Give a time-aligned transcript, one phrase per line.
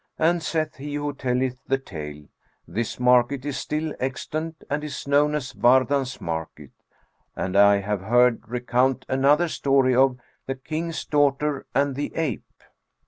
[0.17, 2.23] And (saith he who telleth the tale)
[2.67, 6.71] "this market is still extant and is known as Wardan's Market."
[7.35, 10.17] And I have heard recount another story of
[10.47, 12.63] THE KING'S DAUGHTER AND THE APE.